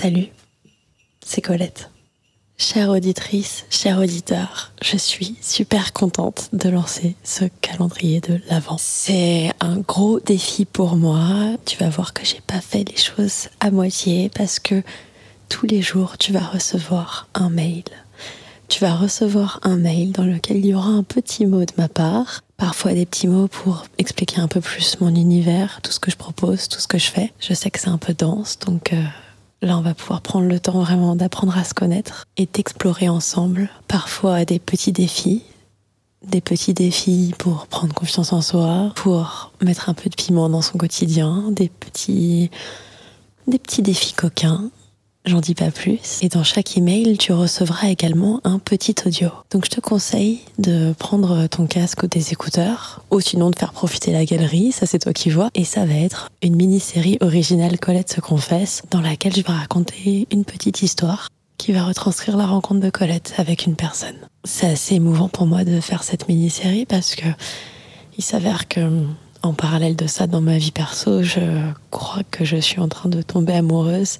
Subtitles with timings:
[0.00, 0.28] Salut,
[1.22, 1.90] c'est Colette.
[2.56, 8.78] Chère auditrice, cher auditeur, je suis super contente de lancer ce calendrier de l'Avent.
[8.78, 11.50] C'est un gros défi pour moi.
[11.66, 14.82] Tu vas voir que j'ai pas fait les choses à moitié parce que
[15.50, 17.84] tous les jours tu vas recevoir un mail.
[18.68, 21.88] Tu vas recevoir un mail dans lequel il y aura un petit mot de ma
[21.88, 26.10] part, parfois des petits mots pour expliquer un peu plus mon univers, tout ce que
[26.10, 27.34] je propose, tout ce que je fais.
[27.38, 29.02] Je sais que c'est un peu dense, donc euh,
[29.62, 33.68] Là, on va pouvoir prendre le temps vraiment d'apprendre à se connaître et d'explorer ensemble,
[33.88, 35.42] parfois des petits défis,
[36.26, 40.62] des petits défis pour prendre confiance en soi, pour mettre un peu de piment dans
[40.62, 42.50] son quotidien, des petits,
[43.48, 44.70] des petits défis coquins,
[45.26, 46.18] J'en dis pas plus.
[46.22, 49.28] Et dans chaque email, tu recevras également un petit audio.
[49.50, 53.72] Donc je te conseille de prendre ton casque ou tes écouteurs, ou sinon de faire
[53.72, 55.50] profiter la galerie, ça c'est toi qui vois.
[55.54, 60.26] Et ça va être une mini-série originale Colette se confesse, dans laquelle je vais raconter
[60.30, 64.16] une petite histoire qui va retranscrire la rencontre de Colette avec une personne.
[64.44, 67.26] C'est assez émouvant pour moi de faire cette mini-série parce que
[68.16, 68.80] il s'avère que
[69.42, 71.40] en parallèle de ça, dans ma vie perso, je
[71.90, 74.18] crois que je suis en train de tomber amoureuse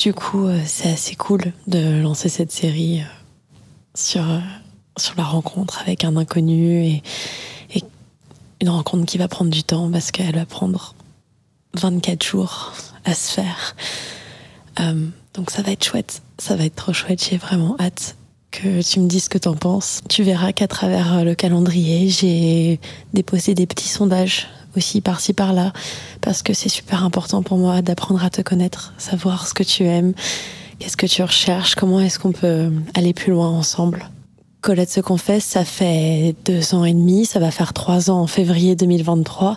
[0.00, 3.04] du coup, euh, c'est assez cool de lancer cette série euh,
[3.94, 4.38] sur, euh,
[4.96, 7.02] sur la rencontre avec un inconnu et,
[8.62, 10.94] une rencontre qui va prendre du temps parce qu'elle va prendre
[11.80, 12.74] 24 jours
[13.06, 13.74] à se faire.
[15.32, 18.16] donc ça va être chouette, ça va être trop chouette, j'ai vraiment hâte
[18.50, 20.00] que tu me dises ce que t'en penses.
[20.08, 22.80] Tu verras qu'à travers le calendrier, j'ai
[23.14, 25.72] déposé des petits sondages aussi par-ci par-là,
[26.20, 29.84] parce que c'est super important pour moi d'apprendre à te connaître, savoir ce que tu
[29.84, 30.14] aimes,
[30.78, 34.08] qu'est-ce que tu recherches, comment est-ce qu'on peut aller plus loin ensemble.
[34.60, 38.26] Colette se confesse, ça fait deux ans et demi, ça va faire trois ans en
[38.26, 39.56] février 2023.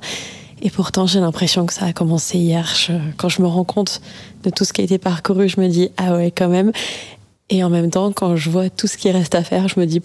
[0.61, 2.73] Et pourtant, j'ai l'impression que ça a commencé hier.
[3.17, 3.99] quand je me rends compte
[4.43, 6.71] de tout ce qui a été parcouru, je me dis, ah ouais, quand même.
[7.49, 9.85] Et en même temps, quand je vois tout ce qui reste à faire, je me
[9.85, 10.01] dis,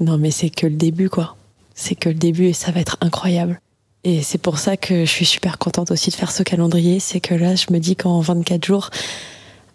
[0.00, 1.36] non, mais c'est que le début, quoi.
[1.74, 3.60] C'est que le début et ça va être incroyable.
[4.04, 7.00] Et c'est pour ça que je suis super contente aussi de faire ce calendrier.
[7.00, 8.90] C'est que là, je me dis qu'en 24 jours,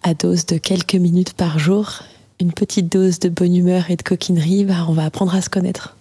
[0.02, 2.00] à dose de quelques minutes par jour,
[2.40, 5.50] une petite dose de bonne humeur et de coquinerie, bah, on va apprendre à se
[5.50, 5.96] connaître.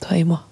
[0.00, 0.46] Toi et moi.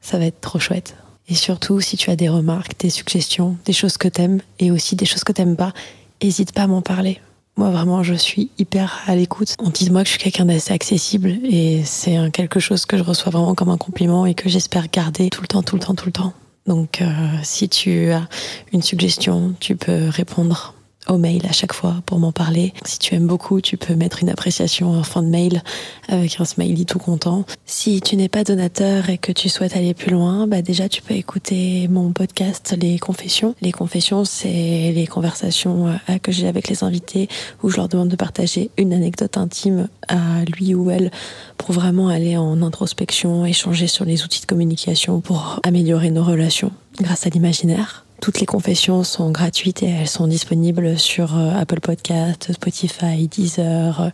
[0.00, 0.96] Ça va être trop chouette.
[1.28, 4.96] Et surtout, si tu as des remarques, des suggestions, des choses que t'aimes et aussi
[4.96, 5.72] des choses que t'aimes pas,
[6.20, 7.20] hésite pas à m'en parler.
[7.56, 9.54] Moi, vraiment, je suis hyper à l'écoute.
[9.58, 12.96] On dit de moi que je suis quelqu'un d'assez accessible et c'est quelque chose que
[12.96, 15.82] je reçois vraiment comme un compliment et que j'espère garder tout le temps, tout le
[15.82, 16.32] temps, tout le temps.
[16.66, 17.06] Donc, euh,
[17.42, 18.26] si tu as
[18.72, 20.74] une suggestion, tu peux répondre
[21.08, 22.72] au mail à chaque fois pour m'en parler.
[22.84, 25.62] Si tu aimes beaucoup, tu peux mettre une appréciation en fin de mail
[26.08, 27.44] avec un smiley tout content.
[27.66, 31.02] Si tu n'es pas donateur et que tu souhaites aller plus loin, bah déjà tu
[31.02, 33.54] peux écouter mon podcast Les Confessions.
[33.60, 37.28] Les Confessions, c'est les conversations euh, que j'ai avec les invités
[37.62, 41.10] où je leur demande de partager une anecdote intime à lui ou elle
[41.58, 46.72] pour vraiment aller en introspection, échanger sur les outils de communication pour améliorer nos relations
[47.00, 48.04] grâce à l'imaginaire.
[48.22, 54.00] Toutes les confessions sont gratuites et elles sont disponibles sur euh, Apple Podcast, Spotify, Deezer,
[54.00, 54.10] euh,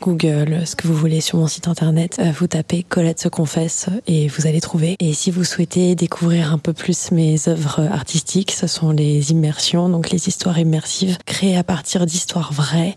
[0.00, 2.16] Google, ce que vous voulez sur mon site internet.
[2.18, 4.96] Euh, vous tapez Colette se confesse et vous allez trouver.
[5.00, 9.90] Et si vous souhaitez découvrir un peu plus mes œuvres artistiques, ce sont les immersions,
[9.90, 12.96] donc les histoires immersives créées à partir d'histoires vraies.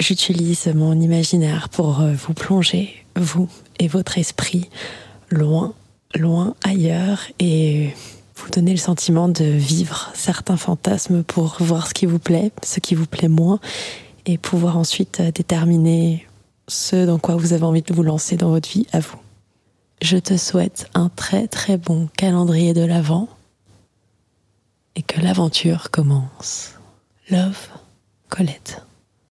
[0.00, 3.48] J'utilise mon imaginaire pour vous plonger, vous
[3.78, 4.68] et votre esprit,
[5.30, 5.74] loin,
[6.16, 7.90] loin ailleurs et
[8.42, 12.80] vous donner le sentiment de vivre certains fantasmes pour voir ce qui vous plaît, ce
[12.80, 13.60] qui vous plaît moins,
[14.26, 16.26] et pouvoir ensuite euh, déterminer
[16.68, 19.18] ce dans quoi vous avez envie de vous lancer dans votre vie à vous.
[20.00, 23.28] Je te souhaite un très très bon calendrier de l'Avent
[24.96, 26.72] et que l'aventure commence.
[27.30, 27.68] Love,
[28.28, 28.82] Colette.